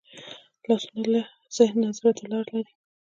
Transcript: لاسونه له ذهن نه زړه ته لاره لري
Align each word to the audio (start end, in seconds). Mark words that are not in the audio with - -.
لاسونه 0.67 1.05
له 1.13 1.21
ذهن 1.55 1.75
نه 1.81 1.89
زړه 1.97 2.11
ته 2.17 2.23
لاره 2.31 2.51
لري 2.55 2.71